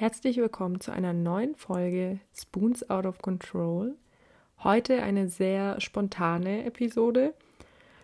[0.00, 3.98] Herzlich willkommen zu einer neuen Folge Spoons Out of Control.
[4.64, 7.34] Heute eine sehr spontane Episode.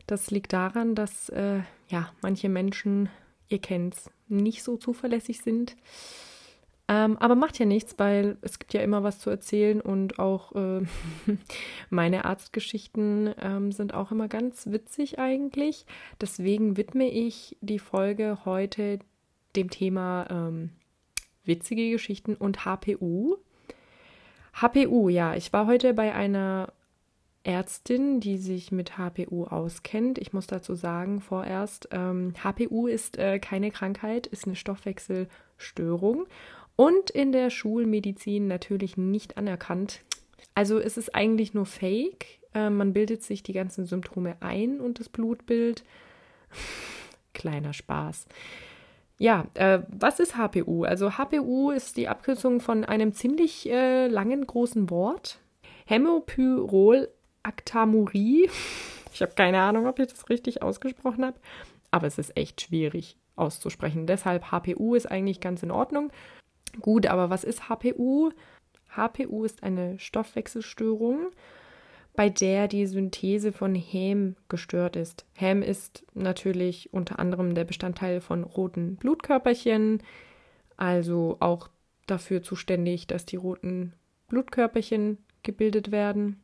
[0.07, 3.09] Das liegt daran, dass äh, ja manche Menschen,
[3.49, 5.75] ihr kennt's, nicht so zuverlässig sind.
[6.87, 10.55] Ähm, aber macht ja nichts, weil es gibt ja immer was zu erzählen und auch
[10.55, 10.83] äh,
[11.89, 15.87] meine Arztgeschichten ähm, sind auch immer ganz witzig eigentlich.
[16.21, 18.99] Deswegen widme ich die Folge heute
[19.57, 20.73] dem Thema ähm,
[21.47, 23.37] witzige Geschichten und HPU.
[24.55, 26.73] HPU, ja, ich war heute bei einer
[27.47, 30.19] Ärztin, die sich mit HPU auskennt.
[30.19, 36.27] Ich muss dazu sagen, vorerst, ähm, HPU ist äh, keine Krankheit, ist eine Stoffwechselstörung
[36.75, 40.01] und in der Schulmedizin natürlich nicht anerkannt.
[40.55, 42.41] Also es ist eigentlich nur Fake.
[42.55, 45.85] Äh, man bildet sich die ganzen Symptome ein und das Blutbild.
[47.33, 48.27] Kleiner Spaß.
[49.19, 50.85] Ja, äh, was ist HPU?
[50.85, 55.39] Also HPU ist die Abkürzung von einem ziemlich äh, langen großen Wort.
[55.87, 58.51] Hämopyrolactamurie.
[59.13, 61.39] Ich habe keine Ahnung, ob ich das richtig ausgesprochen habe,
[61.91, 64.07] aber es ist echt schwierig auszusprechen.
[64.07, 66.13] Deshalb HPU ist eigentlich ganz in Ordnung.
[66.83, 68.29] Gut, aber was ist HPU?
[68.95, 71.29] HPU ist eine Stoffwechselstörung,
[72.17, 75.27] bei der die Synthese von Häm gestört ist.
[75.35, 80.03] Häm ist natürlich unter anderem der Bestandteil von roten Blutkörperchen,
[80.77, 81.69] also auch
[82.07, 83.93] dafür zuständig, dass die roten
[84.29, 86.41] Blutkörperchen gebildet werden.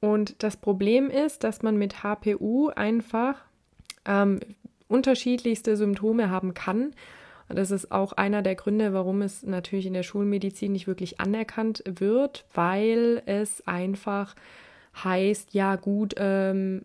[0.00, 3.44] Und das Problem ist, dass man mit HPU einfach
[4.06, 4.40] ähm,
[4.86, 6.94] unterschiedlichste Symptome haben kann
[7.48, 11.20] und das ist auch einer der Gründe, warum es natürlich in der Schulmedizin nicht wirklich
[11.20, 14.34] anerkannt wird, weil es einfach
[15.04, 16.84] heißt, ja gut, ähm,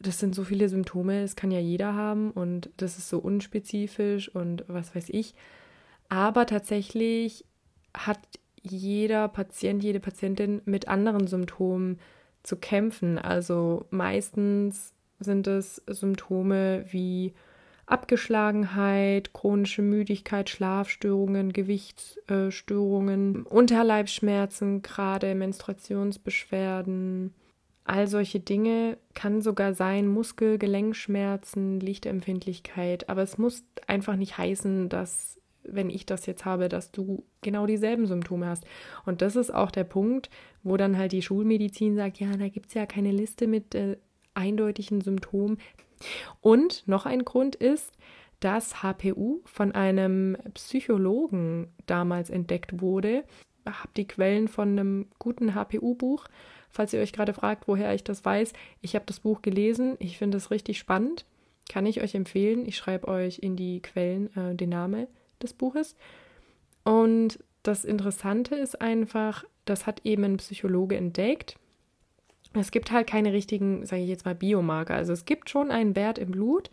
[0.00, 4.34] das sind so viele Symptome, das kann ja jeder haben und das ist so unspezifisch
[4.34, 5.34] und was weiß ich.
[6.08, 7.44] Aber tatsächlich
[7.94, 8.20] hat
[8.62, 11.98] jeder Patient, jede Patientin mit anderen Symptomen
[12.42, 13.18] zu kämpfen.
[13.18, 17.34] Also meistens sind es Symptome wie
[17.86, 27.32] Abgeschlagenheit, chronische Müdigkeit, Schlafstörungen, Gewichtsstörungen, Unterleibsschmerzen, gerade Menstruationsbeschwerden.
[27.88, 33.08] All solche Dinge kann sogar sein, Muskel-, Gelenkschmerzen, Lichtempfindlichkeit.
[33.08, 37.66] Aber es muss einfach nicht heißen, dass, wenn ich das jetzt habe, dass du genau
[37.66, 38.64] dieselben Symptome hast.
[39.06, 40.28] Und das ist auch der Punkt,
[40.62, 43.96] wo dann halt die Schulmedizin sagt, ja, da gibt es ja keine Liste mit äh,
[44.34, 45.56] eindeutigen Symptomen.
[46.42, 47.94] Und noch ein Grund ist,
[48.40, 53.24] dass HPU von einem Psychologen damals entdeckt wurde.
[53.68, 56.26] Habe die Quellen von einem guten HPU-Buch.
[56.70, 58.52] Falls ihr euch gerade fragt, woher ich das weiß,
[58.82, 59.96] ich habe das Buch gelesen.
[59.98, 61.24] Ich finde es richtig spannend.
[61.68, 62.66] Kann ich euch empfehlen.
[62.66, 65.06] Ich schreibe euch in die Quellen äh, den Namen
[65.42, 65.96] des Buches.
[66.84, 71.56] Und das Interessante ist einfach, das hat eben ein Psychologe entdeckt
[72.54, 74.94] es gibt halt keine richtigen, sage ich jetzt mal, Biomarker.
[74.94, 76.70] Also es gibt schon einen Wert im Blut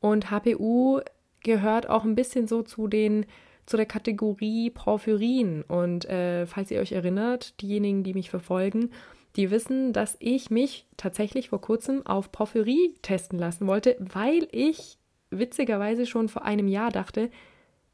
[0.00, 1.00] und HPU
[1.42, 3.26] gehört auch ein bisschen so zu den
[3.70, 5.62] zu der Kategorie Porphyrin.
[5.62, 8.90] Und äh, falls ihr euch erinnert, diejenigen, die mich verfolgen,
[9.36, 14.98] die wissen, dass ich mich tatsächlich vor kurzem auf Porphyrie testen lassen wollte, weil ich
[15.30, 17.30] witzigerweise schon vor einem Jahr dachte,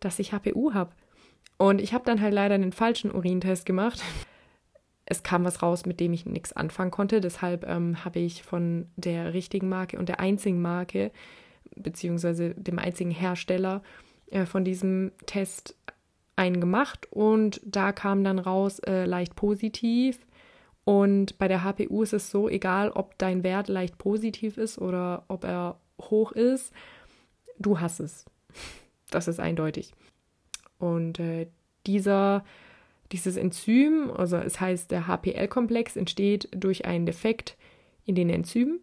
[0.00, 0.92] dass ich HPU habe.
[1.58, 4.02] Und ich habe dann halt leider den falschen Urintest gemacht
[5.06, 7.20] es kam was raus, mit dem ich nichts anfangen konnte.
[7.20, 11.12] Deshalb ähm, habe ich von der richtigen Marke und der einzigen Marke,
[11.76, 13.82] beziehungsweise dem einzigen Hersteller
[14.30, 15.76] äh, von diesem Test
[16.36, 20.26] einen gemacht und da kam dann raus äh, leicht positiv.
[20.84, 25.24] Und bei der HPU ist es so, egal ob dein Wert leicht positiv ist oder
[25.28, 26.72] ob er hoch ist,
[27.58, 28.24] du hast es.
[29.12, 29.92] Das ist eindeutig.
[30.80, 31.46] Und äh,
[31.86, 32.42] dieser
[33.12, 37.56] dieses Enzym, also es heißt, der HPL-Komplex entsteht durch einen Defekt
[38.04, 38.80] in den Enzymen.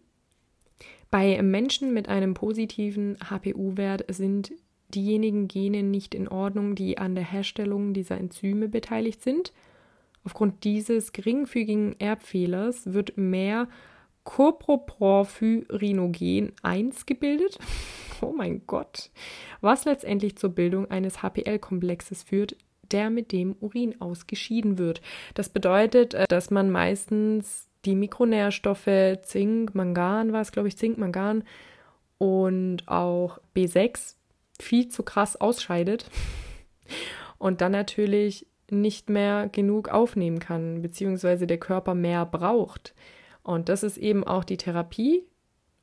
[1.10, 4.52] Bei Menschen mit einem positiven HPU-Wert sind
[4.88, 9.54] diejenigen Gene nicht in Ordnung, die an der Herstellung dieser Enzyme beteiligt sind.
[10.24, 13.68] Aufgrund dieses geringfügigen Erbfehlers wird mehr
[14.24, 17.58] Coproporphyrinogen 1 gebildet.
[18.20, 19.10] Oh mein Gott.
[19.60, 22.56] Was letztendlich zur Bildung eines HPL-Komplexes führt,
[22.90, 25.02] der mit dem Urin ausgeschieden wird.
[25.34, 30.96] Das bedeutet, äh, dass man meistens die Mikronährstoffe Zink, Mangan war es, glaube ich, Zink,
[30.96, 31.44] Mangan
[32.18, 34.14] und auch B6
[34.60, 36.10] viel zu krass ausscheidet
[37.38, 42.94] und dann natürlich nicht mehr genug aufnehmen kann, beziehungsweise der Körper mehr braucht.
[43.42, 45.24] Und das ist eben auch die Therapie.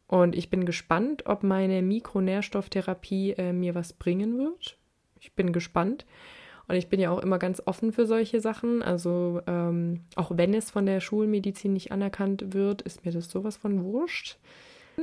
[0.07, 4.77] Und ich bin gespannt, ob meine Mikronährstofftherapie äh, mir was bringen wird.
[5.19, 6.05] Ich bin gespannt.
[6.67, 8.81] Und ich bin ja auch immer ganz offen für solche Sachen.
[8.81, 13.57] Also ähm, auch wenn es von der Schulmedizin nicht anerkannt wird, ist mir das sowas
[13.57, 14.37] von wurscht.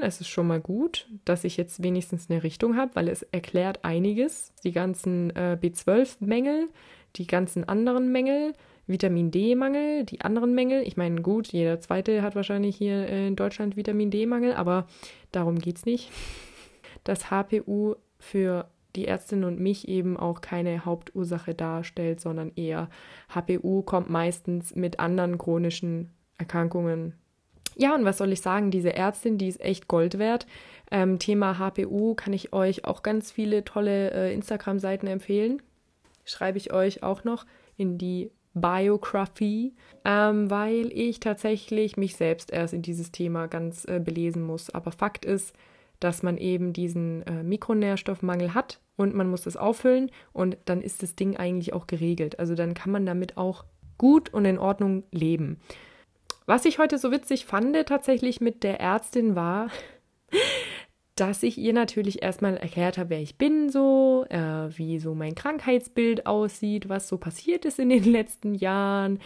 [0.02, 3.84] Es ist schon mal gut, dass ich jetzt wenigstens eine Richtung habe, weil es erklärt
[3.84, 4.52] einiges.
[4.64, 6.68] Die ganzen äh, B12-Mängel,
[7.16, 8.54] die ganzen anderen Mängel,
[8.86, 10.82] Vitamin D-Mangel, die anderen Mängel.
[10.86, 14.86] Ich meine, gut, jeder zweite hat wahrscheinlich hier in Deutschland Vitamin D-Mangel, aber
[15.30, 16.10] darum geht es nicht.
[17.04, 22.88] Dass HPU für die Ärztin und mich eben auch keine Hauptursache darstellt, sondern eher
[23.28, 27.14] HPU kommt meistens mit anderen chronischen Erkrankungen.
[27.78, 28.72] Ja, und was soll ich sagen?
[28.72, 30.46] Diese Ärztin, die ist echt Gold wert.
[30.90, 35.62] Ähm, Thema HPU kann ich euch auch ganz viele tolle äh, Instagram-Seiten empfehlen.
[36.25, 37.46] Schreibe ich euch auch noch
[37.76, 44.00] in die Biography, ähm, weil ich tatsächlich mich selbst erst in dieses Thema ganz äh,
[44.00, 44.70] belesen muss.
[44.70, 45.54] Aber Fakt ist,
[46.00, 51.04] dass man eben diesen äh, Mikronährstoffmangel hat und man muss das auffüllen und dann ist
[51.04, 52.40] das Ding eigentlich auch geregelt.
[52.40, 53.64] Also dann kann man damit auch
[53.98, 55.60] gut und in Ordnung leben.
[56.46, 59.69] Was ich heute so witzig fand tatsächlich mit der Ärztin war,
[61.14, 65.34] dass ich ihr natürlich erstmal erklärt habe, wer ich bin, so, äh, wie so mein
[65.34, 69.19] Krankheitsbild aussieht, was so passiert ist in den letzten Jahren.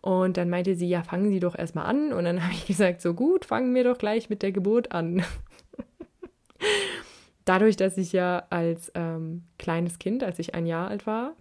[0.00, 2.12] Und dann meinte sie, ja, fangen Sie doch erstmal an.
[2.12, 5.22] Und dann habe ich gesagt, so gut, fangen wir doch gleich mit der Geburt an.
[7.44, 11.34] Dadurch, dass ich ja als ähm, kleines Kind, als ich ein Jahr alt war,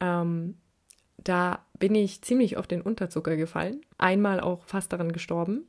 [0.00, 0.56] ähm,
[1.24, 3.82] da bin ich ziemlich auf den Unterzucker gefallen.
[3.98, 5.66] Einmal auch fast daran gestorben.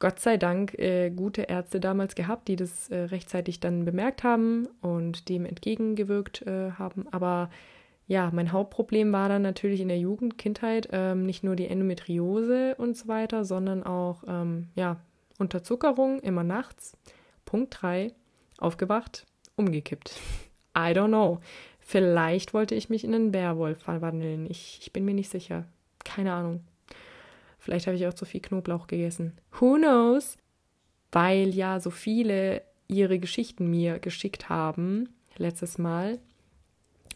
[0.00, 4.68] Gott sei Dank äh, gute Ärzte damals gehabt, die das äh, rechtzeitig dann bemerkt haben
[4.80, 7.08] und dem entgegengewirkt äh, haben.
[7.10, 7.50] Aber
[8.06, 12.76] ja, mein Hauptproblem war dann natürlich in der Jugend, Kindheit, ähm, nicht nur die Endometriose
[12.76, 15.00] und so weiter, sondern auch ähm, ja,
[15.38, 16.96] Unterzuckerung immer nachts.
[17.44, 18.12] Punkt 3,
[18.58, 20.18] aufgewacht, umgekippt.
[20.76, 21.40] I don't know.
[21.90, 24.46] Vielleicht wollte ich mich in einen Bärwolf verwandeln.
[24.50, 25.64] Ich, ich bin mir nicht sicher.
[26.04, 26.60] Keine Ahnung.
[27.58, 29.32] Vielleicht habe ich auch zu viel Knoblauch gegessen.
[29.58, 30.36] Who knows?
[31.12, 35.08] Weil ja so viele ihre Geschichten mir geschickt haben
[35.38, 36.18] letztes Mal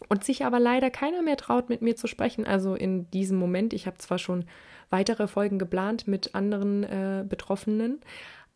[0.09, 2.47] und sich aber leider keiner mehr traut, mit mir zu sprechen.
[2.47, 4.43] Also in diesem Moment, ich habe zwar schon
[4.89, 8.01] weitere Folgen geplant mit anderen äh, Betroffenen,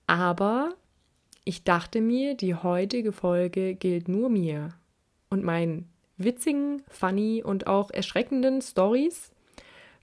[0.07, 0.73] aber
[1.43, 4.69] ich dachte mir, die heutige Folge gilt nur mir
[5.29, 5.87] und meinen
[6.17, 9.31] witzigen, funny und auch erschreckenden Stories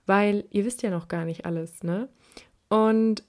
[0.06, 2.08] weil ihr wisst ja noch gar nicht alles, ne?
[2.68, 3.24] Und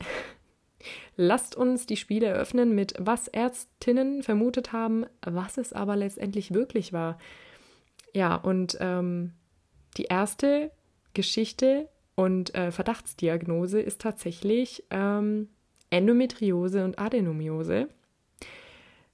[1.15, 6.93] lasst uns die Spiele eröffnen mit was Ärztinnen vermutet haben, was es aber letztendlich wirklich
[6.93, 7.17] war.
[8.13, 9.33] Ja, und ähm,
[9.97, 10.71] die erste
[11.13, 15.49] Geschichte und äh, Verdachtsdiagnose ist tatsächlich ähm,
[15.89, 17.89] Endometriose und Adenomiose.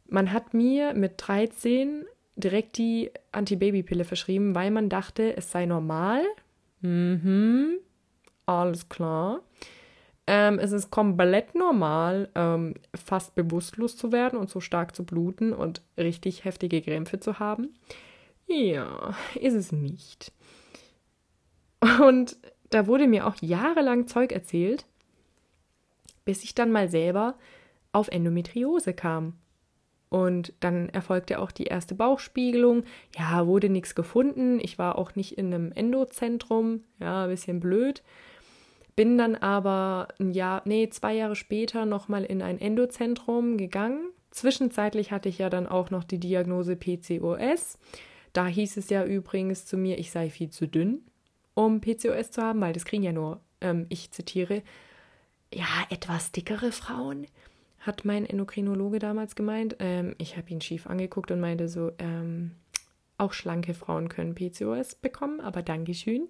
[0.07, 6.23] Man hat mir mit 13 direkt die Antibabypille verschrieben, weil man dachte, es sei normal,
[6.81, 7.77] Mhm,
[8.45, 9.41] alles klar.
[10.27, 15.53] Ähm, es ist komplett normal, ähm, fast bewusstlos zu werden und so stark zu bluten
[15.53, 17.75] und richtig heftige Krämpfe zu haben.
[18.47, 20.31] Ja, ist es nicht.
[22.01, 22.37] Und
[22.69, 24.85] da wurde mir auch jahrelang Zeug erzählt,
[26.25, 27.35] bis ich dann mal selber
[27.91, 29.33] auf Endometriose kam.
[30.11, 32.83] Und dann erfolgte auch die erste Bauchspiegelung.
[33.17, 34.59] Ja, wurde nichts gefunden.
[34.61, 36.81] Ich war auch nicht in einem Endozentrum.
[36.99, 38.03] Ja, ein bisschen blöd.
[38.97, 44.09] Bin dann aber ein Jahr, nee, zwei Jahre später nochmal in ein Endozentrum gegangen.
[44.31, 47.79] Zwischenzeitlich hatte ich ja dann auch noch die Diagnose PCOS.
[48.33, 51.05] Da hieß es ja übrigens zu mir, ich sei viel zu dünn,
[51.53, 54.61] um PCOS zu haben, weil das kriegen ja nur, ähm, ich zitiere,
[55.53, 57.27] ja, etwas dickere Frauen
[57.81, 59.75] hat mein Endokrinologe damals gemeint.
[59.79, 62.51] Ähm, ich habe ihn schief angeguckt und meinte so, ähm,
[63.17, 66.27] auch schlanke Frauen können PCOS bekommen, aber Dankeschön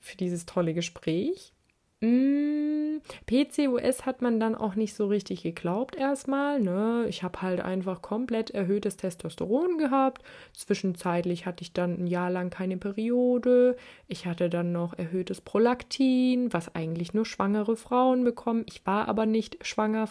[0.00, 1.52] für dieses tolle Gespräch.
[2.00, 6.60] Mm, PCOS hat man dann auch nicht so richtig geglaubt erstmal.
[6.60, 7.06] Ne?
[7.08, 10.22] Ich habe halt einfach komplett erhöhtes Testosteron gehabt.
[10.52, 13.76] Zwischenzeitlich hatte ich dann ein Jahr lang keine Periode.
[14.08, 18.64] Ich hatte dann noch erhöhtes Prolaktin, was eigentlich nur schwangere Frauen bekommen.
[18.68, 20.08] Ich war aber nicht schwanger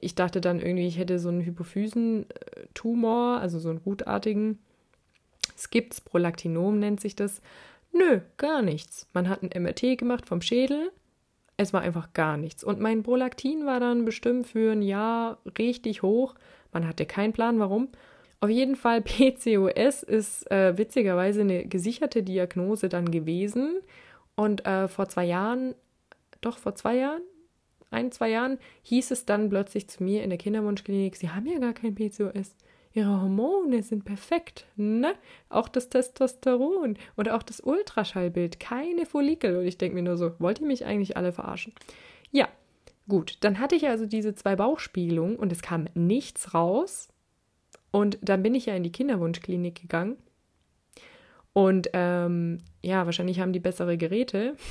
[0.00, 4.58] ich dachte dann irgendwie, ich hätte so einen Hypophysentumor, also so einen gutartigen.
[5.56, 7.40] Es gibt's, Prolaktinom nennt sich das.
[7.92, 9.08] Nö, gar nichts.
[9.12, 10.92] Man hat ein MRT gemacht vom Schädel.
[11.58, 12.62] Es war einfach gar nichts.
[12.62, 16.36] Und mein Prolaktin war dann bestimmt für ein Jahr richtig hoch.
[16.72, 17.88] Man hatte keinen Plan, warum.
[18.40, 23.80] Auf jeden Fall, PCOS ist äh, witzigerweise eine gesicherte Diagnose dann gewesen.
[24.36, 25.74] Und äh, vor zwei Jahren,
[26.40, 27.22] doch vor zwei Jahren,
[27.90, 31.58] ein, zwei Jahren hieß es dann plötzlich zu mir in der Kinderwunschklinik, Sie haben ja
[31.58, 32.54] gar kein PCOS.
[32.94, 35.14] Ihre Hormone sind perfekt, ne?
[35.48, 39.56] Auch das Testosteron und auch das Ultraschallbild, keine Follikel.
[39.56, 41.72] Und ich denke mir nur so, wollt ihr mich eigentlich alle verarschen?
[42.30, 42.48] Ja,
[43.08, 43.36] gut.
[43.40, 47.08] Dann hatte ich also diese zwei Bauchspiegelungen und es kam nichts raus.
[47.90, 50.16] Und dann bin ich ja in die Kinderwunschklinik gegangen.
[51.52, 54.56] Und ähm, ja, wahrscheinlich haben die bessere Geräte.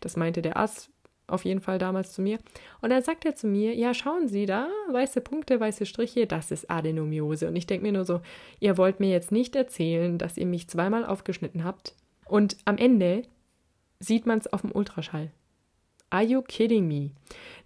[0.00, 0.90] Das meinte der Arzt
[1.30, 2.38] auf jeden Fall damals zu mir.
[2.80, 6.50] Und dann sagt er zu mir, ja, schauen Sie da, weiße Punkte, weiße Striche, das
[6.50, 7.48] ist Adenomiose.
[7.48, 8.20] Und ich denke mir nur so,
[8.58, 11.94] ihr wollt mir jetzt nicht erzählen, dass ihr mich zweimal aufgeschnitten habt.
[12.26, 13.22] Und am Ende
[13.98, 15.30] sieht man es auf dem Ultraschall.
[16.10, 17.10] Are you kidding me?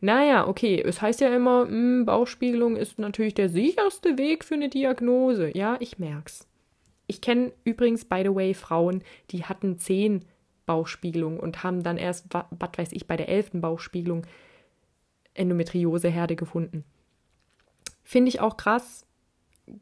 [0.00, 4.54] Naja, okay, es heißt ja immer, mh, hm, Bauchspiegelung ist natürlich der sicherste Weg für
[4.54, 5.56] eine Diagnose.
[5.56, 6.46] Ja, ich merk's.
[7.06, 10.24] Ich kenne übrigens, by the way, Frauen, die hatten zehn
[10.66, 14.26] Bauchspiegelung und haben dann erst, was weiß ich, bei der elften Bauchspiegelung
[15.34, 16.84] Endometrioseherde gefunden.
[18.02, 19.06] Finde ich auch krass.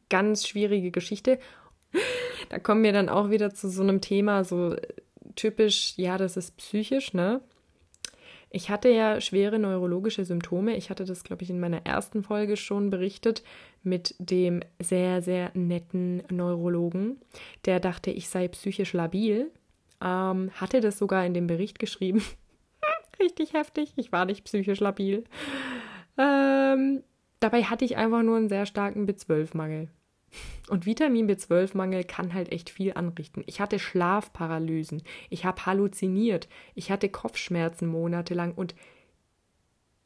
[0.08, 1.38] Ganz schwierige Geschichte.
[2.48, 4.74] Da kommen wir dann auch wieder zu so einem Thema, so
[5.36, 7.40] typisch, ja, das ist psychisch, ne?
[8.50, 10.76] Ich hatte ja schwere neurologische Symptome.
[10.76, 13.42] Ich hatte das, glaube ich, in meiner ersten Folge schon berichtet
[13.82, 17.16] mit dem sehr, sehr netten Neurologen,
[17.64, 19.50] der dachte, ich sei psychisch labil
[20.02, 22.22] ähm, hatte das sogar in dem Bericht geschrieben.
[23.20, 25.24] Richtig heftig, ich war nicht psychisch labil.
[26.18, 27.02] Ähm,
[27.40, 29.88] dabei hatte ich einfach nur einen sehr starken B12-Mangel.
[30.68, 33.42] Und Vitamin B12-Mangel kann halt echt viel anrichten.
[33.46, 38.74] Ich hatte Schlafparalysen, ich habe halluziniert, ich hatte Kopfschmerzen monatelang und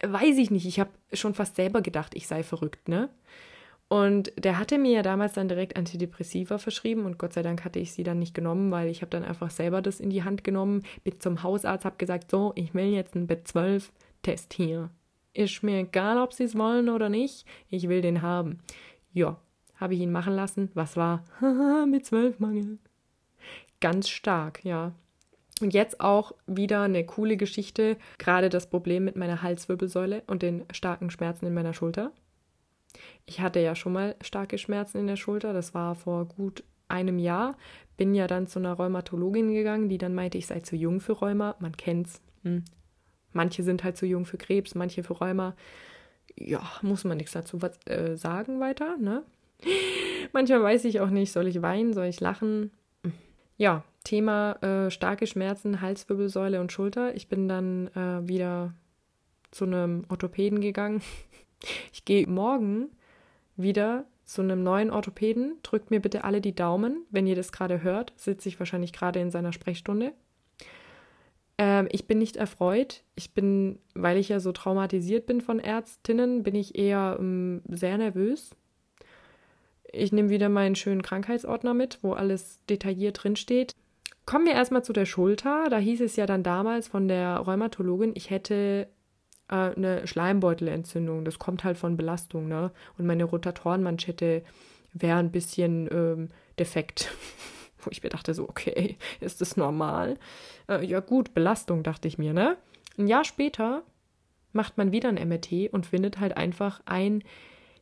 [0.03, 3.09] weiß ich nicht, ich habe schon fast selber gedacht, ich sei verrückt, ne?
[3.89, 7.79] Und der hatte mir ja damals dann direkt Antidepressiva verschrieben und Gott sei Dank hatte
[7.79, 10.43] ich sie dann nicht genommen, weil ich habe dann einfach selber das in die Hand
[10.43, 14.91] genommen, bin zum Hausarzt, habe gesagt, so, ich will jetzt einen B12-Test hier.
[15.35, 18.59] Ist mir egal, ob sie es wollen oder nicht, ich will den haben.
[19.13, 19.37] Ja,
[19.77, 20.71] habe ich ihn machen lassen.
[20.75, 21.23] Was war?
[21.41, 22.79] B12-Mangel.
[23.81, 24.93] Ganz stark, ja.
[25.61, 30.65] Und jetzt auch wieder eine coole Geschichte, gerade das Problem mit meiner Halswirbelsäule und den
[30.73, 32.13] starken Schmerzen in meiner Schulter.
[33.25, 37.19] Ich hatte ja schon mal starke Schmerzen in der Schulter, das war vor gut einem
[37.19, 37.57] Jahr.
[37.97, 41.13] Bin ja dann zu einer Rheumatologin gegangen, die dann meinte, ich sei zu jung für
[41.13, 41.57] Rheuma.
[41.61, 42.21] Man kennt's.
[42.43, 42.65] Hm.
[43.33, 45.55] Manche sind halt zu jung für Krebs, manche für Rheuma.
[46.37, 49.23] Ja, muss man nichts dazu was, äh, sagen weiter, ne?
[50.33, 52.71] Manchmal weiß ich auch nicht, soll ich weinen, soll ich lachen?
[53.57, 57.15] Ja, Thema äh, starke Schmerzen, Halswirbelsäule und Schulter.
[57.15, 58.75] Ich bin dann äh, wieder
[59.51, 61.03] zu einem Orthopäden gegangen.
[61.93, 62.91] Ich gehe morgen
[63.57, 65.59] wieder zu einem neuen Orthopäden.
[65.63, 67.07] Drückt mir bitte alle die Daumen.
[67.11, 70.13] Wenn ihr das gerade hört, sitze ich wahrscheinlich gerade in seiner Sprechstunde.
[71.59, 73.05] Ähm, ich bin nicht erfreut.
[73.15, 77.97] Ich bin, weil ich ja so traumatisiert bin von Ärztinnen, bin ich eher ähm, sehr
[77.99, 78.51] nervös.
[79.93, 83.75] Ich nehme wieder meinen schönen Krankheitsordner mit, wo alles detailliert drinsteht.
[84.27, 85.69] Kommen wir erstmal zu der Schulter.
[85.71, 88.89] Da hieß es ja dann damals von der Rheumatologin, ich hätte
[89.49, 91.25] äh, eine Schleimbeutelentzündung.
[91.25, 92.71] Das kommt halt von Belastung, ne?
[92.99, 94.43] Und meine Rotatorenmanschette
[94.93, 97.11] wäre ein bisschen ähm, defekt.
[97.79, 100.19] Wo ich mir dachte, so, okay, ist das normal?
[100.69, 102.57] Äh, ja, gut, Belastung, dachte ich mir, ne?
[102.99, 103.83] Ein Jahr später
[104.53, 107.23] macht man wieder ein MRT und findet halt einfach ein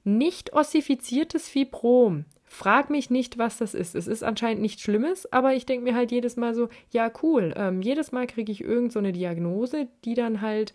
[0.02, 2.26] nicht ossifiziertes Fibrom.
[2.44, 3.94] Frag mich nicht, was das ist.
[3.94, 7.54] Es ist anscheinend nichts Schlimmes, aber ich denke mir halt jedes Mal so, ja, cool.
[7.56, 10.74] Ähm, jedes Mal kriege ich irgend so eine Diagnose, die dann halt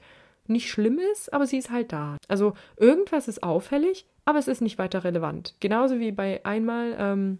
[0.49, 2.17] nicht schlimm ist, aber sie ist halt da.
[2.27, 5.55] Also irgendwas ist auffällig, aber es ist nicht weiter relevant.
[5.59, 7.39] Genauso wie bei einmal, ähm,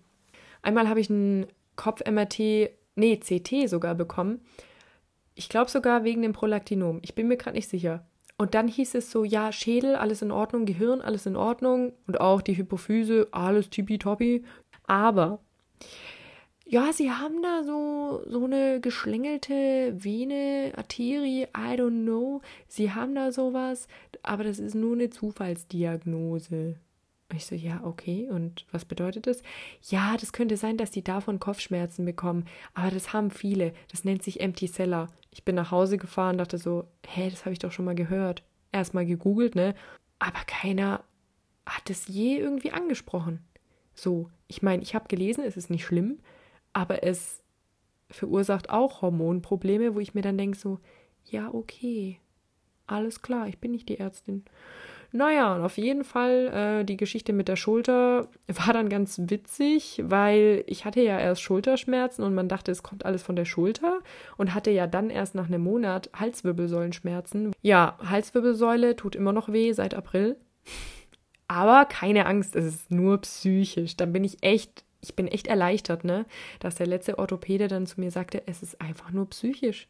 [0.62, 4.42] einmal habe ich einen Kopf-MRT, nee, CT sogar bekommen.
[5.36, 7.00] Ich glaube sogar wegen dem Prolaktinom.
[7.02, 8.06] Ich bin mir gerade nicht sicher.
[8.38, 12.22] Und dann hieß es so, ja, Schädel, alles in Ordnung, Gehirn, alles in Ordnung und
[12.22, 14.46] auch die Hypophyse, alles tippitoppi.
[14.88, 15.40] Aber
[16.70, 22.42] ja, sie haben da so, so eine geschlängelte Vene, Arterie, I don't know.
[22.68, 23.88] Sie haben da sowas,
[24.22, 26.76] aber das ist nur eine Zufallsdiagnose.
[27.34, 28.30] Ich so, ja, okay.
[28.30, 29.42] Und was bedeutet das?
[29.82, 32.46] Ja, das könnte sein, dass die davon Kopfschmerzen bekommen.
[32.76, 33.74] Aber das haben viele.
[33.92, 35.08] Das nennt sich Empty Cellar.
[35.32, 38.44] Ich bin nach Hause gefahren, dachte so, hä, das habe ich doch schon mal gehört.
[38.72, 39.74] Erstmal gegoogelt, ne?
[40.20, 41.04] Aber keiner
[41.66, 43.40] hat es je irgendwie angesprochen.
[43.96, 46.20] So, ich meine, ich habe gelesen, es ist nicht schlimm
[46.74, 47.44] aber es
[48.10, 50.80] verursacht auch Hormonprobleme, wo ich mir dann denke so,
[51.26, 52.20] ja, okay,
[52.88, 54.46] alles klar, ich bin nicht die Ärztin.
[55.12, 60.04] Naja, und auf jeden Fall, äh, die Geschichte mit der Schulter war dann ganz witzig,
[60.06, 64.00] weil ich hatte ja erst Schulterschmerzen und man dachte, es kommt alles von der Schulter
[64.38, 67.54] und hatte ja dann erst nach einem Monat Halswirbelsäulenschmerzen.
[67.62, 70.38] Ja, Halswirbelsäule tut immer noch weh seit April.
[71.48, 73.98] Aber keine Angst, es ist nur psychisch.
[73.98, 76.26] Dann bin ich echt, ich bin echt erleichtert, ne?
[76.60, 79.88] Dass der letzte Orthopäde dann zu mir sagte, es ist einfach nur psychisch.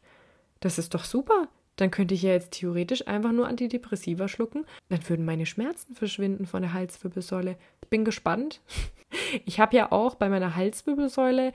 [0.60, 1.48] Das ist doch super.
[1.76, 4.66] Dann könnte ich ja jetzt theoretisch einfach nur Antidepressiva schlucken.
[4.88, 7.56] Dann würden meine Schmerzen verschwinden von der Halswirbelsäule.
[7.82, 8.60] Ich bin gespannt.
[9.44, 11.52] Ich habe ja auch bei meiner Halswirbelsäule,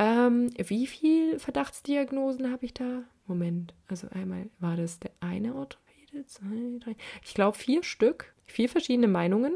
[0.00, 3.04] ähm, wie viel Verdachtsdiagnosen habe ich da?
[3.26, 8.68] Moment, also einmal war das der eine Orthopäde, zwei, drei, ich glaube vier Stück, vier
[8.68, 9.52] verschiedene Meinungen.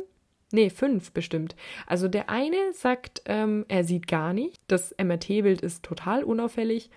[0.53, 1.57] Nee, fünf bestimmt.
[1.87, 4.61] Also der eine sagt, ähm, er sieht gar nicht.
[4.69, 6.91] Das MRT-Bild ist total unauffällig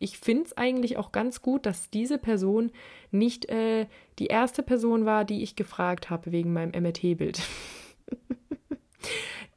[0.00, 2.72] ich finde es eigentlich auch ganz gut, dass diese Person
[3.12, 3.86] nicht äh,
[4.18, 7.42] die erste Person war, die ich gefragt habe wegen meinem MRT-Bild.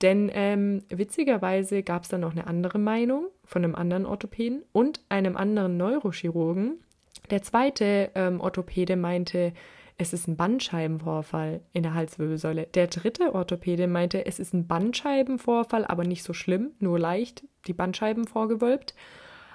[0.02, 5.00] Denn ähm, witzigerweise gab es dann noch eine andere Meinung von einem anderen Orthopäden und
[5.08, 6.84] einem anderen Neurochirurgen.
[7.32, 9.54] Der zweite ähm, Orthopäde meinte,
[9.98, 12.68] es ist ein Bandscheibenvorfall in der Halswirbelsäule.
[12.74, 17.74] Der dritte Orthopäde meinte, es ist ein Bandscheibenvorfall, aber nicht so schlimm, nur leicht, die
[17.74, 18.96] Bandscheiben vorgewölbt.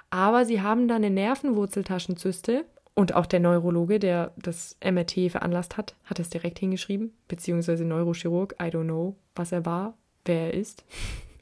[0.09, 2.65] Aber sie haben da eine Nervenwurzeltaschenzyste
[2.95, 8.55] und auch der Neurologe, der das MRT veranlasst hat, hat es direkt hingeschrieben, beziehungsweise Neurochirurg,
[8.61, 10.83] I don't know, was er war, wer er ist.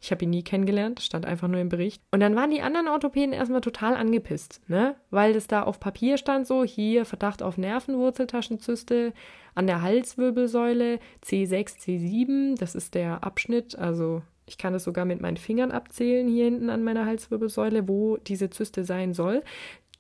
[0.02, 2.02] Ich habe ihn nie kennengelernt, stand einfach nur im Bericht.
[2.12, 4.96] Und dann waren die anderen Orthopäden erstmal total angepisst, ne?
[5.10, 9.14] Weil das da auf Papier stand so, hier Verdacht auf Nervenwurzeltaschenzyste
[9.56, 15.20] an der Halswirbelsäule, C6, C7, das ist der Abschnitt, also ich kann es sogar mit
[15.20, 19.44] meinen Fingern abzählen hier hinten an meiner Halswirbelsäule, wo diese Zyste sein soll.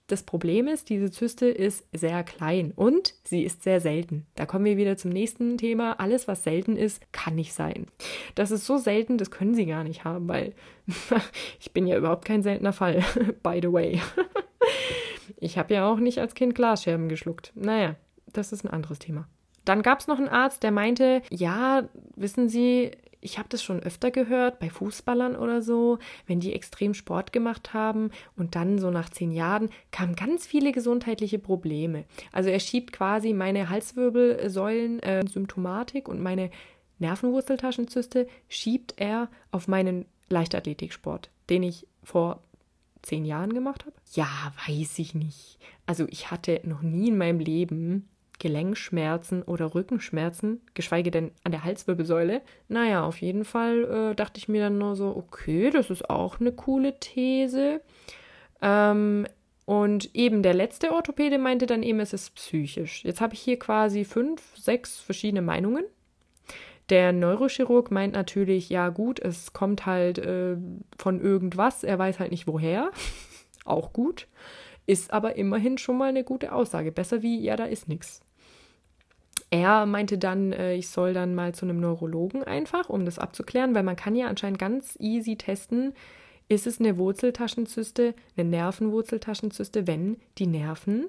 [0.07, 4.25] Das Problem ist, diese Zyste ist sehr klein und sie ist sehr selten.
[4.35, 5.99] Da kommen wir wieder zum nächsten Thema.
[5.99, 7.87] Alles, was selten ist, kann nicht sein.
[8.33, 10.53] Das ist so selten, das können sie gar nicht haben, weil
[11.59, 13.03] ich bin ja überhaupt kein seltener Fall,
[13.43, 14.01] by the way.
[15.37, 17.51] ich habe ja auch nicht als Kind Glasscherben geschluckt.
[17.55, 17.95] Naja,
[18.31, 19.27] das ist ein anderes Thema.
[19.65, 23.81] Dann gab es noch einen Arzt, der meinte, ja, wissen Sie, ich habe das schon
[23.81, 28.91] öfter gehört bei Fußballern oder so, wenn die extrem Sport gemacht haben und dann so
[28.91, 32.05] nach zehn Jahren kamen ganz viele gesundheitliche Probleme.
[32.31, 35.25] Also er schiebt quasi meine Halswirbelsäulen äh,
[36.05, 36.51] und meine
[36.99, 42.41] Nervenwurzeltaschenzyste schiebt er auf meinen Leichtathletiksport, den ich vor
[43.01, 43.95] zehn Jahren gemacht habe.
[44.13, 45.59] Ja, weiß ich nicht.
[45.85, 51.63] Also ich hatte noch nie in meinem Leben Gelenkschmerzen oder Rückenschmerzen, geschweige denn an der
[51.63, 52.41] Halswirbelsäule.
[52.67, 56.39] Naja, auf jeden Fall äh, dachte ich mir dann nur so, okay, das ist auch
[56.39, 57.81] eine coole These.
[58.61, 59.27] Ähm,
[59.65, 63.03] und eben der letzte Orthopäde meinte dann eben, es ist psychisch.
[63.03, 65.83] Jetzt habe ich hier quasi fünf, sechs verschiedene Meinungen.
[66.89, 70.55] Der Neurochirurg meint natürlich, ja gut, es kommt halt äh,
[70.97, 72.91] von irgendwas, er weiß halt nicht woher.
[73.65, 74.27] Auch gut.
[74.85, 76.93] Ist aber immerhin schon mal eine gute Aussage.
[76.93, 78.21] Besser wie, ja, da ist nichts.
[79.49, 83.75] Er meinte dann, äh, ich soll dann mal zu einem Neurologen einfach, um das abzuklären,
[83.75, 85.93] weil man kann ja anscheinend ganz easy testen,
[86.49, 91.07] ist es eine Wurzeltaschenzyste, eine Nervenwurzeltaschenzyste, wenn die Nerven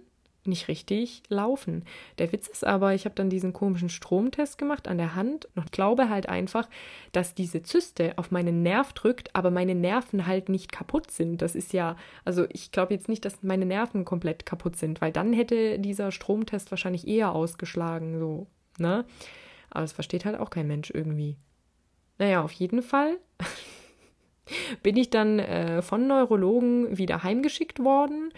[0.49, 1.85] nicht richtig laufen.
[2.19, 5.71] Der Witz ist aber, ich habe dann diesen komischen Stromtest gemacht an der Hand und
[5.71, 6.69] glaube halt einfach,
[7.13, 11.43] dass diese Zyste auf meinen Nerv drückt, aber meine Nerven halt nicht kaputt sind.
[11.43, 15.13] Das ist ja, also ich glaube jetzt nicht, dass meine Nerven komplett kaputt sind, weil
[15.13, 18.47] dann hätte dieser Stromtest wahrscheinlich eher ausgeschlagen, so,
[18.79, 19.05] ne?
[19.71, 21.37] Aber es versteht halt auch kein Mensch irgendwie.
[22.19, 23.19] Naja, auf jeden Fall
[24.83, 28.33] bin ich dann äh, von Neurologen wieder heimgeschickt worden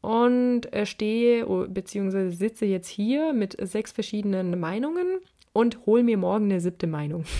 [0.00, 2.30] und äh, stehe bzw.
[2.30, 5.20] sitze jetzt hier mit sechs verschiedenen Meinungen
[5.52, 7.24] und hole mir morgen eine siebte Meinung.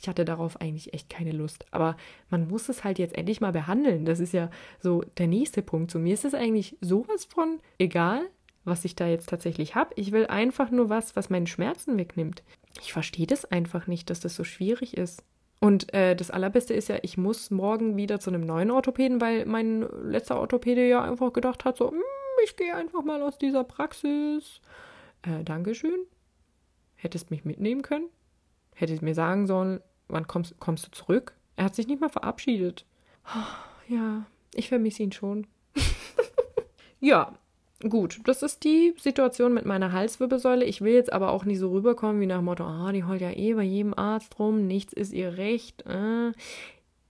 [0.00, 1.66] Ich hatte darauf eigentlich echt keine Lust.
[1.70, 1.98] Aber
[2.30, 4.06] man muss es halt jetzt endlich mal behandeln.
[4.06, 5.90] Das ist ja so der nächste Punkt.
[5.90, 8.22] Zu mir ist es eigentlich sowas von egal,
[8.64, 9.92] was ich da jetzt tatsächlich habe.
[9.96, 12.42] Ich will einfach nur was, was meinen Schmerzen wegnimmt.
[12.80, 15.22] Ich verstehe das einfach nicht, dass das so schwierig ist.
[15.58, 19.46] Und äh, das Allerbeste ist ja, ich muss morgen wieder zu einem neuen Orthopäden, weil
[19.46, 22.02] mein letzter Orthopäde ja einfach gedacht hat, so, hm,
[22.44, 24.60] ich gehe einfach mal aus dieser Praxis.
[25.22, 26.06] Äh, Dankeschön.
[26.94, 28.08] Hättest mich mitnehmen können.
[28.74, 31.34] Hättest mir sagen sollen, wann kommst, kommst du zurück?
[31.56, 32.84] Er hat sich nicht mal verabschiedet.
[33.26, 35.46] Oh, ja, ich vermisse ihn schon.
[37.00, 37.32] ja,
[37.82, 40.64] Gut, das ist die Situation mit meiner Halswirbelsäule.
[40.64, 43.20] Ich will jetzt aber auch nicht so rüberkommen wie nach dem Motto, ah, die heult
[43.20, 45.84] ja eh bei jedem Arzt rum, nichts ist ihr recht.
[45.86, 46.32] Äh.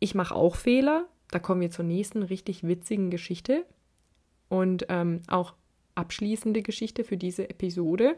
[0.01, 1.07] Ich mache auch Fehler.
[1.31, 3.65] Da kommen wir zur nächsten richtig witzigen Geschichte
[4.49, 5.55] und ähm, auch
[5.95, 8.17] abschließende Geschichte für diese Episode.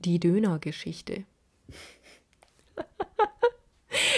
[0.00, 1.24] Die Dönergeschichte.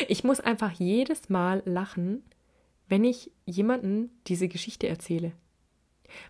[0.08, 2.24] ich muss einfach jedes Mal lachen,
[2.88, 5.32] wenn ich jemanden diese Geschichte erzähle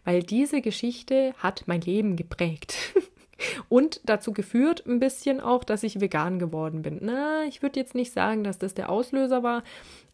[0.05, 2.77] weil diese Geschichte hat mein Leben geprägt.
[3.69, 6.99] Und dazu geführt ein bisschen auch, dass ich vegan geworden bin.
[7.03, 9.63] Na, ich würde jetzt nicht sagen, dass das der Auslöser war,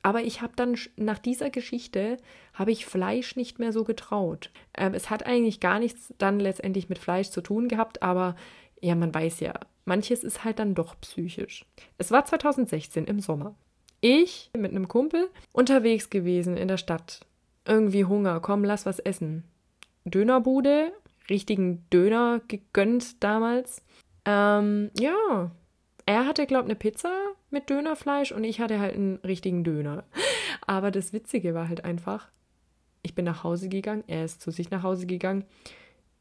[0.02, 2.16] aber ich habe dann nach dieser Geschichte
[2.54, 4.50] habe ich Fleisch nicht mehr so getraut.
[4.76, 8.34] Ähm, es hat eigentlich gar nichts dann letztendlich mit Fleisch zu tun gehabt, aber
[8.80, 11.64] ja, man weiß ja, manches ist halt dann doch psychisch.
[11.98, 13.54] Es war 2016 im Sommer.
[14.00, 17.20] Ich mit einem Kumpel unterwegs gewesen in der Stadt.
[17.64, 19.44] Irgendwie Hunger, komm, lass was essen.
[20.04, 20.92] Dönerbude,
[21.30, 23.82] richtigen Döner gegönnt damals.
[24.24, 25.50] Ähm, ja,
[26.06, 27.12] er hatte, glaube ich, eine Pizza
[27.50, 30.04] mit Dönerfleisch und ich hatte halt einen richtigen Döner.
[30.66, 32.28] Aber das Witzige war halt einfach,
[33.02, 35.44] ich bin nach Hause gegangen, er ist zu sich nach Hause gegangen.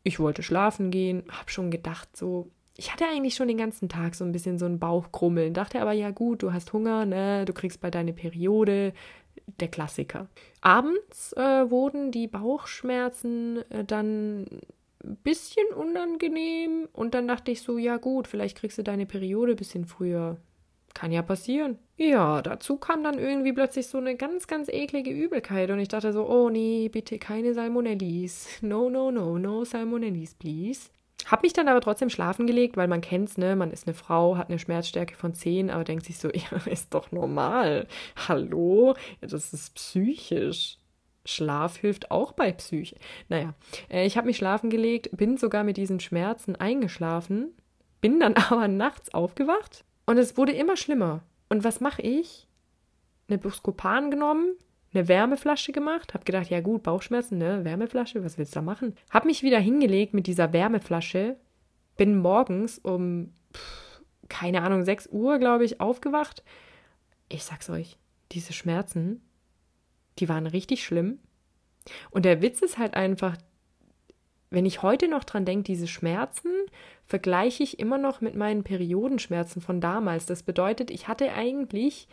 [0.03, 4.15] Ich wollte schlafen gehen, hab schon gedacht, so, ich hatte eigentlich schon den ganzen Tag
[4.15, 7.53] so ein bisschen so ein Bauchkrummeln, dachte aber, ja gut, du hast Hunger, ne, du
[7.53, 8.93] kriegst bald deine Periode,
[9.59, 10.27] der Klassiker.
[10.61, 14.45] Abends äh, wurden die Bauchschmerzen äh, dann
[15.03, 19.53] ein bisschen unangenehm und dann dachte ich so, ja gut, vielleicht kriegst du deine Periode
[19.53, 20.37] ein bisschen früher.
[20.93, 21.79] Kann ja passieren.
[21.95, 26.11] Ja, dazu kam dann irgendwie plötzlich so eine ganz, ganz eklige Übelkeit und ich dachte
[26.11, 28.47] so, oh nee, bitte keine Salmonellis.
[28.61, 30.89] No, no, no, no Salmonellis, please.
[31.29, 33.55] Hab mich dann aber trotzdem schlafen gelegt, weil man kennt's, ne?
[33.55, 36.93] Man ist eine Frau, hat eine Schmerzstärke von 10, aber denkt sich so, ja, ist
[36.93, 37.87] doch normal.
[38.27, 38.95] Hallo?
[39.21, 40.77] Das ist psychisch.
[41.25, 42.95] Schlaf hilft auch bei Psyche.
[43.29, 43.53] Naja,
[43.89, 47.53] äh, ich habe mich schlafen gelegt, bin sogar mit diesen Schmerzen eingeschlafen,
[48.01, 51.21] bin dann aber nachts aufgewacht und es wurde immer schlimmer.
[51.49, 52.47] Und was mache ich?
[53.27, 54.55] Eine Buscopan genommen,
[54.93, 58.95] eine Wärmeflasche gemacht, habe gedacht, ja gut, Bauchschmerzen, ne, Wärmeflasche, was willst du da machen?
[59.09, 61.37] Habe mich wieder hingelegt mit dieser Wärmeflasche,
[61.97, 66.43] bin morgens um, pff, keine Ahnung, 6 Uhr, glaube ich, aufgewacht.
[67.29, 67.97] Ich sag's euch,
[68.31, 69.21] diese Schmerzen,
[70.19, 71.19] die waren richtig schlimm.
[72.11, 73.37] Und der Witz ist halt einfach,
[74.49, 76.51] wenn ich heute noch dran denke, diese Schmerzen
[77.05, 80.25] vergleiche ich immer noch mit meinen Periodenschmerzen von damals.
[80.25, 82.07] Das bedeutet, ich hatte eigentlich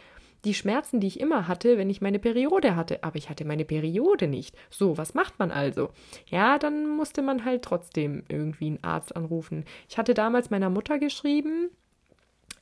[0.44, 3.64] die Schmerzen, die ich immer hatte, wenn ich meine Periode hatte, aber ich hatte meine
[3.64, 4.56] Periode nicht.
[4.70, 5.90] So, was macht man also?
[6.26, 9.64] Ja, dann musste man halt trotzdem irgendwie einen Arzt anrufen.
[9.88, 11.70] Ich hatte damals meiner Mutter geschrieben,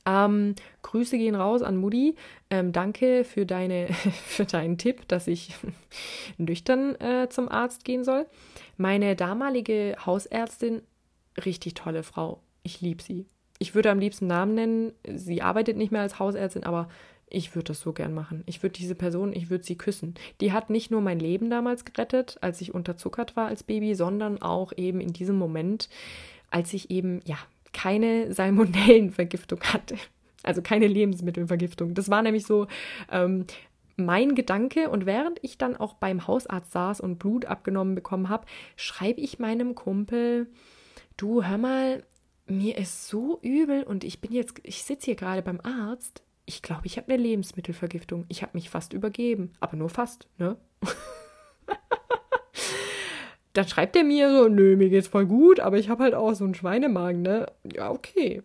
[0.07, 2.15] ähm, Grüße gehen raus an Mutti.
[2.49, 3.87] Ähm, danke für, deine,
[4.25, 5.53] für deinen Tipp, dass ich
[6.37, 8.25] nüchtern äh, zum Arzt gehen soll.
[8.77, 10.81] Meine damalige Hausärztin,
[11.43, 12.41] richtig tolle Frau.
[12.63, 13.25] Ich liebe sie.
[13.59, 14.93] Ich würde am liebsten Namen nennen.
[15.13, 16.87] Sie arbeitet nicht mehr als Hausärztin, aber
[17.29, 18.43] ich würde das so gern machen.
[18.45, 20.15] Ich würde diese Person, ich würde sie küssen.
[20.39, 24.41] Die hat nicht nur mein Leben damals gerettet, als ich unterzuckert war als Baby, sondern
[24.41, 25.89] auch eben in diesem Moment,
[26.49, 27.37] als ich eben, ja,
[27.73, 29.97] keine Salmonellenvergiftung hatte.
[30.43, 31.93] Also keine Lebensmittelvergiftung.
[31.93, 32.67] Das war nämlich so
[33.11, 33.45] ähm,
[33.97, 34.89] mein Gedanke.
[34.89, 38.45] Und während ich dann auch beim Hausarzt saß und Blut abgenommen bekommen habe,
[38.77, 40.47] schreibe ich meinem Kumpel,
[41.17, 42.03] du hör mal,
[42.45, 46.23] mir ist so übel und ich bin jetzt, ich sitze hier gerade beim Arzt.
[46.49, 48.25] Ich glaube, ich habe eine Lebensmittelvergiftung.
[48.29, 49.51] Ich habe mich fast übergeben.
[49.59, 50.55] Aber nur fast, ne?
[53.53, 56.33] dann schreibt er mir so, nö, mir geht's voll gut, aber ich habe halt auch
[56.33, 57.47] so einen Schweinemagen, ne?
[57.75, 58.43] Ja, okay.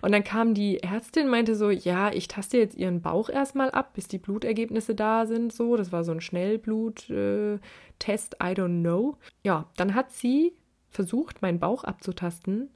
[0.00, 3.94] Und dann kam die Ärztin, meinte so, ja, ich taste jetzt ihren Bauch erstmal ab,
[3.94, 5.76] bis die Blutergebnisse da sind, so.
[5.76, 9.16] Das war so ein Schnellbluttest, äh, I don't know.
[9.42, 10.52] Ja, dann hat sie
[10.88, 12.70] versucht, meinen Bauch abzutasten.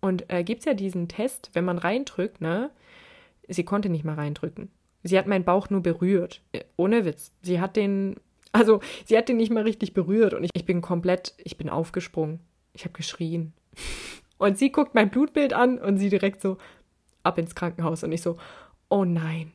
[0.00, 2.70] Und äh, gibt's ja diesen Test, wenn man reindrückt, ne?
[3.48, 4.70] Sie konnte nicht mal reindrücken.
[5.02, 6.42] Sie hat meinen Bauch nur berührt.
[6.52, 7.32] Äh, ohne Witz.
[7.42, 8.16] Sie hat den
[8.52, 11.68] also sie hat ihn nicht mal richtig berührt und ich, ich bin komplett, ich bin
[11.68, 12.40] aufgesprungen.
[12.72, 13.52] Ich habe geschrien.
[14.38, 16.58] Und sie guckt mein Blutbild an und sie direkt so
[17.22, 18.36] ab ins Krankenhaus und ich so,
[18.88, 19.52] oh nein.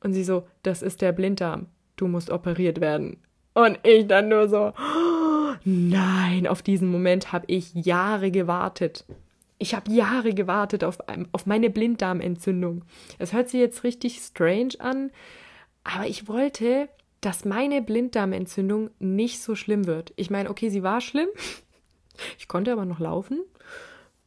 [0.00, 1.66] Und sie so, das ist der Blinddarm.
[1.96, 3.18] Du musst operiert werden.
[3.54, 9.04] Und ich dann nur so, oh, nein, auf diesen Moment habe ich Jahre gewartet.
[9.58, 10.98] Ich habe Jahre gewartet auf,
[11.32, 12.84] auf meine Blinddarmentzündung.
[13.18, 15.10] Es hört sich jetzt richtig strange an,
[15.84, 16.88] aber ich wollte
[17.24, 20.12] dass meine Blinddarmentzündung nicht so schlimm wird.
[20.16, 21.28] Ich meine, okay, sie war schlimm.
[22.38, 23.40] Ich konnte aber noch laufen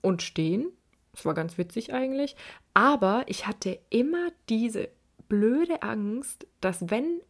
[0.01, 0.67] und stehen.
[1.13, 2.35] Das war ganz witzig eigentlich.
[2.73, 4.89] Aber ich hatte immer diese
[5.29, 7.21] blöde Angst, dass wenn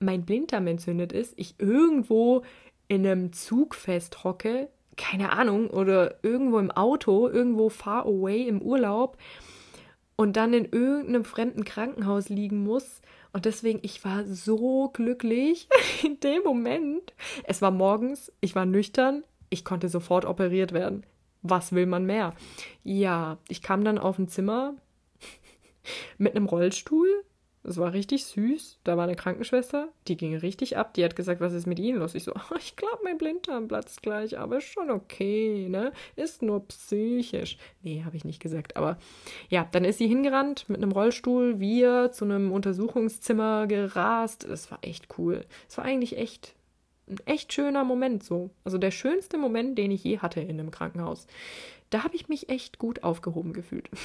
[0.00, 2.42] mein Blinddarm entzündet ist, ich irgendwo
[2.88, 9.16] in einem Zug festhocke, keine Ahnung, oder irgendwo im Auto, irgendwo far away im Urlaub
[10.16, 13.00] und dann in irgendeinem fremden Krankenhaus liegen muss
[13.32, 15.68] und deswegen, ich war so glücklich
[16.04, 17.14] in dem Moment.
[17.44, 21.04] Es war morgens, ich war nüchtern, ich konnte sofort operiert werden.
[21.42, 22.34] Was will man mehr?
[22.84, 24.74] Ja, ich kam dann auf ein Zimmer
[26.18, 27.24] mit einem Rollstuhl
[27.64, 28.78] Es war richtig süß.
[28.82, 30.94] Da war eine Krankenschwester, die ging richtig ab.
[30.94, 32.14] Die hat gesagt, was ist mit Ihnen los?
[32.14, 35.92] Ich so, ich glaube, mein Blinddarm platzt gleich, aber ist schon okay, ne?
[36.16, 37.58] Ist nur psychisch.
[37.82, 38.76] Nee, habe ich nicht gesagt.
[38.76, 38.98] Aber
[39.48, 44.44] ja, dann ist sie hingerannt mit einem Rollstuhl, wir zu einem Untersuchungszimmer gerast.
[44.44, 45.44] Es war echt cool.
[45.68, 46.54] Es war eigentlich echt
[47.08, 48.50] ein echt schöner Moment so.
[48.64, 51.26] Also der schönste Moment, den ich je hatte in einem Krankenhaus.
[51.90, 53.88] Da habe ich mich echt gut aufgehoben gefühlt.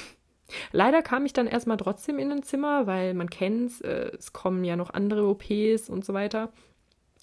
[0.72, 4.64] Leider kam ich dann erstmal trotzdem in ein Zimmer, weil man kennt äh, es kommen
[4.64, 6.50] ja noch andere OPs und so weiter.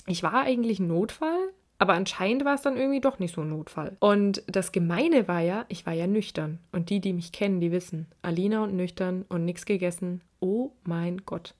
[0.08, 3.50] Ich war eigentlich ein Notfall, aber anscheinend war es dann irgendwie doch nicht so ein
[3.50, 3.98] Notfall.
[4.00, 6.60] Und das Gemeine war ja, ich war ja nüchtern.
[6.72, 10.22] Und die, die mich kennen, die wissen, Alina und nüchtern und nichts gegessen.
[10.40, 11.56] Oh mein Gott.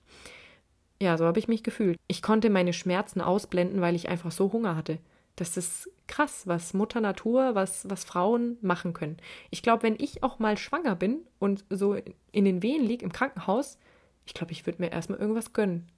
[1.00, 1.98] Ja, so habe ich mich gefühlt.
[2.08, 4.98] Ich konnte meine Schmerzen ausblenden, weil ich einfach so Hunger hatte.
[5.36, 9.18] Das ist krass, was Mutter Natur, was, was Frauen machen können.
[9.50, 11.94] Ich glaube, wenn ich auch mal schwanger bin und so
[12.32, 13.78] in den Wehen liege im Krankenhaus,
[14.24, 15.88] ich glaube, ich würde mir erstmal irgendwas gönnen.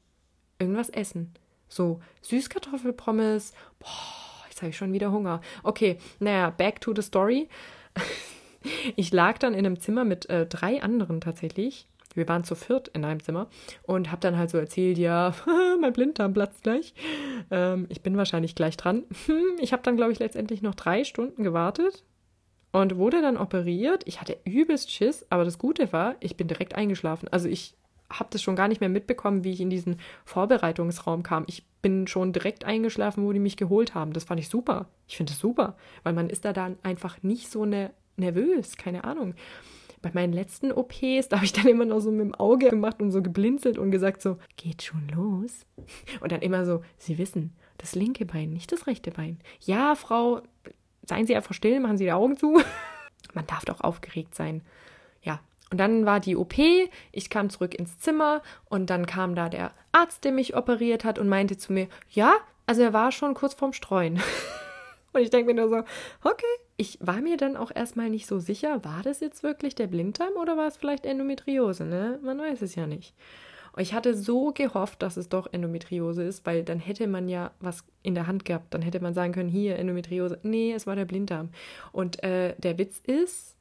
[0.58, 1.32] Irgendwas essen.
[1.68, 3.52] So Süßkartoffelpommes.
[3.78, 5.40] Boah, jetzt habe ich schon wieder Hunger.
[5.62, 7.48] Okay, naja, back to the story.
[8.96, 11.86] Ich lag dann in einem Zimmer mit äh, drei anderen tatsächlich
[12.18, 13.48] wir waren zu viert in einem Zimmer
[13.84, 15.34] und habe dann halt so erzählt, ja,
[15.80, 16.92] mein Blinddarm platzt gleich.
[17.50, 19.04] Ähm, ich bin wahrscheinlich gleich dran.
[19.58, 22.04] ich habe dann, glaube ich, letztendlich noch drei Stunden gewartet
[22.72, 24.02] und wurde dann operiert.
[24.06, 27.28] Ich hatte übelst Schiss, aber das Gute war, ich bin direkt eingeschlafen.
[27.28, 27.74] Also ich
[28.10, 31.44] habe das schon gar nicht mehr mitbekommen, wie ich in diesen Vorbereitungsraum kam.
[31.46, 34.12] Ich bin schon direkt eingeschlafen, wo die mich geholt haben.
[34.12, 34.88] Das fand ich super.
[35.06, 39.04] Ich finde es super, weil man ist da dann einfach nicht so ne nervös, keine
[39.04, 39.34] Ahnung
[40.02, 43.00] bei meinen letzten OPs, da habe ich dann immer noch so mit dem Auge gemacht
[43.00, 45.66] und so geblinzelt und gesagt so, geht schon los.
[46.20, 49.38] Und dann immer so, Sie wissen, das linke Bein, nicht das rechte Bein.
[49.60, 50.42] Ja, Frau,
[51.02, 52.60] seien Sie einfach still, machen Sie die Augen zu.
[53.34, 54.62] Man darf doch aufgeregt sein.
[55.22, 56.54] Ja, und dann war die OP,
[57.12, 61.18] ich kam zurück ins Zimmer und dann kam da der Arzt, der mich operiert hat
[61.18, 62.34] und meinte zu mir, ja,
[62.66, 64.20] also er war schon kurz vorm Streuen.
[65.14, 65.82] Und ich denke mir nur so,
[66.22, 66.44] okay.
[66.80, 70.34] Ich war mir dann auch erstmal nicht so sicher, war das jetzt wirklich der Blinddarm
[70.40, 72.18] oder war es vielleicht Endometriose, ne?
[72.22, 73.14] Man weiß es ja nicht.
[73.72, 77.52] Und ich hatte so gehofft, dass es doch Endometriose ist, weil dann hätte man ja
[77.60, 78.72] was in der Hand gehabt.
[78.74, 80.38] Dann hätte man sagen können, hier, Endometriose.
[80.42, 81.50] Nee, es war der Blinddarm.
[81.92, 83.56] Und äh, der Witz ist,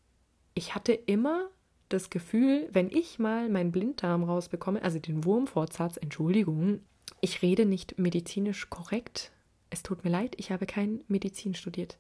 [0.53, 1.49] ich hatte immer
[1.89, 6.82] das Gefühl, wenn ich mal meinen Blinddarm rausbekomme, also den Wurmfortsatz, Entschuldigung,
[7.21, 9.32] ich rede nicht medizinisch korrekt,
[9.69, 11.97] es tut mir leid, ich habe kein Medizin studiert.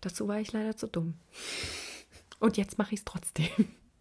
[0.00, 1.14] Dazu war ich leider zu dumm.
[2.40, 3.48] Und jetzt mache ich es trotzdem.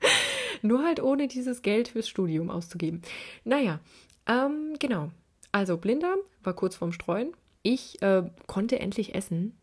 [0.62, 3.02] Nur halt ohne dieses Geld fürs Studium auszugeben.
[3.44, 3.80] Naja,
[4.28, 5.12] ähm, genau.
[5.52, 7.34] Also Blinddarm war kurz vorm Streuen.
[7.64, 9.58] Ich äh, konnte endlich essen.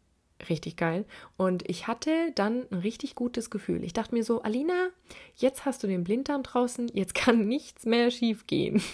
[0.49, 1.05] Richtig geil.
[1.37, 3.85] Und ich hatte dann ein richtig gutes Gefühl.
[3.85, 4.89] Ich dachte mir so, Alina,
[5.37, 8.83] jetzt hast du den Blinddarm draußen, jetzt kann nichts mehr schief gehen.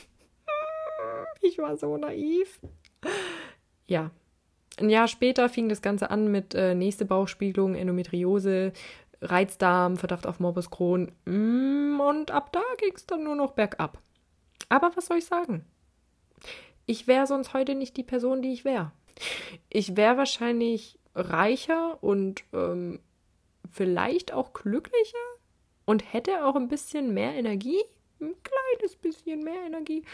[1.43, 2.61] Ich war so naiv.
[3.87, 4.11] Ja,
[4.81, 8.73] ein Jahr später fing das Ganze an mit äh, nächste Bauchspiegelung, Endometriose,
[9.23, 11.13] Reizdarm, Verdacht auf Morbus Crohn.
[11.25, 13.99] Mm, und ab da ging es dann nur noch bergab.
[14.69, 15.65] Aber was soll ich sagen?
[16.87, 18.93] Ich wäre sonst heute nicht die Person, die ich wäre.
[19.69, 23.01] Ich wäre wahrscheinlich reicher und ähm,
[23.71, 25.19] vielleicht auch glücklicher
[25.85, 27.81] und hätte auch ein bisschen mehr Energie.
[28.21, 30.05] Ein kleines bisschen mehr Energie.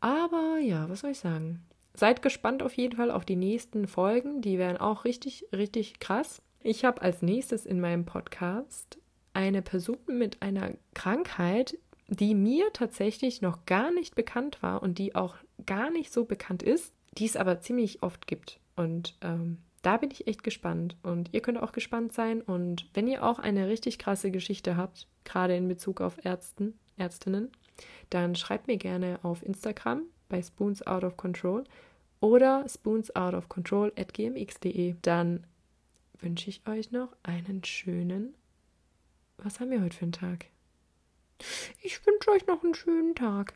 [0.00, 1.64] Aber ja, was soll ich sagen?
[2.00, 4.40] Seid gespannt auf jeden Fall auf die nächsten Folgen.
[4.40, 6.40] Die werden auch richtig, richtig krass.
[6.62, 8.96] Ich habe als nächstes in meinem Podcast
[9.34, 11.76] eine Person mit einer Krankheit,
[12.08, 15.34] die mir tatsächlich noch gar nicht bekannt war und die auch
[15.66, 18.60] gar nicht so bekannt ist, die es aber ziemlich oft gibt.
[18.76, 20.96] Und ähm, da bin ich echt gespannt.
[21.02, 22.40] Und ihr könnt auch gespannt sein.
[22.40, 27.50] Und wenn ihr auch eine richtig krasse Geschichte habt, gerade in Bezug auf Ärzten, Ärztinnen,
[28.08, 31.64] dann schreibt mir gerne auf Instagram bei Spoons Out of Control
[32.20, 34.94] oder spoonsoutofcontrol at gmx.de.
[35.02, 35.46] Dann
[36.18, 38.34] wünsche ich euch noch einen schönen.
[39.38, 40.46] Was haben wir heute für einen Tag?
[41.82, 43.54] Ich wünsche euch noch einen schönen Tag.